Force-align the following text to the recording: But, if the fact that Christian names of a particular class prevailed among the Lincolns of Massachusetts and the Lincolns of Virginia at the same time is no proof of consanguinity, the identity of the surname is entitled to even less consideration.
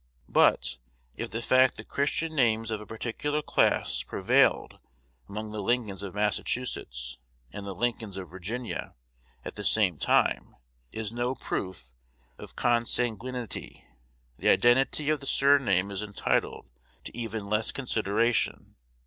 But, 0.29 0.79
if 1.15 1.29
the 1.29 1.43
fact 1.43 1.77
that 1.77 1.87
Christian 1.89 2.33
names 2.35 2.71
of 2.71 2.81
a 2.81 2.87
particular 2.87 3.43
class 3.43 4.01
prevailed 4.01 4.79
among 5.29 5.51
the 5.51 5.61
Lincolns 5.61 6.01
of 6.01 6.15
Massachusetts 6.15 7.19
and 7.53 7.67
the 7.67 7.75
Lincolns 7.75 8.17
of 8.17 8.27
Virginia 8.31 8.95
at 9.45 9.57
the 9.57 9.63
same 9.63 9.99
time 9.99 10.55
is 10.91 11.11
no 11.11 11.35
proof 11.35 11.93
of 12.39 12.55
consanguinity, 12.55 13.85
the 14.39 14.49
identity 14.49 15.11
of 15.11 15.19
the 15.19 15.27
surname 15.27 15.91
is 15.91 16.01
entitled 16.01 16.65
to 17.03 17.15
even 17.15 17.47
less 17.47 17.71
consideration. 17.71 18.77